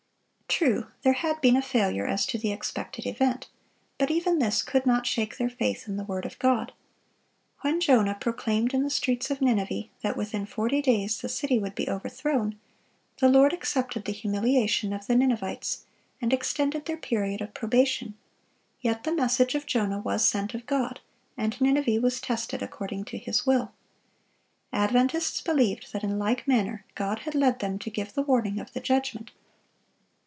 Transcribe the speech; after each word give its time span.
True, 0.53 0.87
there 1.03 1.13
had 1.13 1.39
been 1.39 1.55
a 1.55 1.61
failure 1.61 2.05
as 2.05 2.25
to 2.25 2.37
the 2.37 2.51
expected 2.51 3.05
event, 3.05 3.47
but 3.97 4.11
even 4.11 4.37
this 4.39 4.61
could 4.61 4.85
not 4.85 5.07
shake 5.07 5.37
their 5.37 5.49
faith 5.49 5.87
in 5.87 5.95
the 5.95 6.03
word 6.03 6.25
of 6.25 6.37
God. 6.39 6.73
When 7.61 7.79
Jonah 7.79 8.17
proclaimed 8.19 8.73
in 8.73 8.83
the 8.83 8.89
streets 8.89 9.31
of 9.31 9.39
Nineveh 9.41 9.83
that 10.01 10.17
within 10.17 10.45
forty 10.45 10.81
days 10.81 11.21
the 11.21 11.29
city 11.29 11.57
would 11.57 11.73
be 11.73 11.87
overthrown, 11.89 12.59
the 13.21 13.29
Lord 13.29 13.53
accepted 13.53 14.03
the 14.03 14.11
humiliation 14.11 14.91
of 14.91 15.07
the 15.07 15.15
Ninevites, 15.15 15.85
and 16.21 16.33
extended 16.33 16.83
their 16.85 16.97
period 16.97 17.39
of 17.39 17.53
probation; 17.53 18.15
yet 18.81 19.05
the 19.05 19.15
message 19.15 19.55
of 19.55 19.65
Jonah 19.65 19.99
was 19.99 20.23
sent 20.23 20.53
of 20.53 20.65
God, 20.65 20.99
and 21.37 21.59
Nineveh 21.61 22.01
was 22.01 22.19
tested 22.21 22.61
according 22.61 23.05
to 23.05 23.17
His 23.17 23.45
will. 23.45 23.71
Adventists 24.73 25.39
believed 25.39 25.93
that 25.93 26.03
in 26.03 26.19
like 26.19 26.45
manner 26.45 26.83
God 26.93 27.19
had 27.19 27.35
led 27.35 27.59
them 27.59 27.79
to 27.79 27.89
give 27.89 28.13
the 28.13 28.21
warning 28.23 28.59
of 28.59 28.73
the 28.73 28.81
judgment. 28.81 29.31